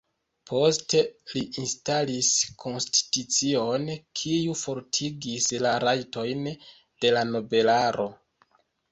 [0.49, 0.99] Poste
[1.31, 2.29] li instalis
[2.63, 3.85] konstitucion,
[4.21, 6.49] kiu fortigis la rajtojn
[7.05, 8.07] de la nobelaro.